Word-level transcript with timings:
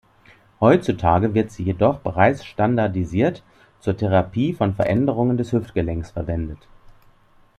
Heutzutage 0.59 1.35
wird 1.35 1.51
sie 1.51 1.61
jedoch 1.61 1.99
bereits 1.99 2.43
standardisiert 2.43 3.43
zur 3.79 3.95
Therapie 3.95 4.51
von 4.51 4.73
Veränderungen 4.73 5.37
des 5.37 5.51
Hüftgelenks 5.53 6.09
verwendet. 6.09 6.57